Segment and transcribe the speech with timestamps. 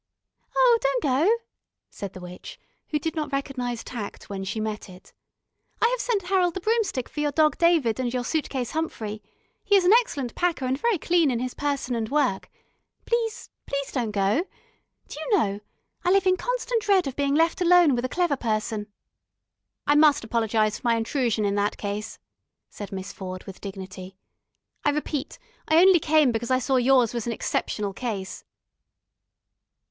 [0.57, 1.29] "Oh, don't go,"
[1.91, 5.13] said the witch, who did not recognise tact when she met it.
[5.79, 9.21] "I have sent Harold the Broomstick for your Dog David and your Suit case Humphrey.
[9.63, 12.49] He is an excellent packer and very clean in his person and work.
[13.05, 14.45] Please, please, don't go.
[15.07, 15.59] Do you know,
[16.03, 18.87] I live in constant dread of being left alone with a clever person."
[19.85, 22.17] "I must apologise for my intrusion, in that case,"
[22.71, 24.17] said Miss Ford, with dignity.
[24.83, 25.37] "I repeat,
[25.67, 28.43] I only came because I saw yours was an exceptional case."